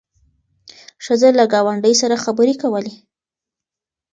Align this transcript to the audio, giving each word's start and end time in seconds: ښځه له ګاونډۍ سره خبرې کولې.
ښځه 1.05 1.29
له 1.39 1.45
ګاونډۍ 1.53 1.93
سره 2.01 2.15
خبرې 2.23 2.53
کولې. 2.61 2.93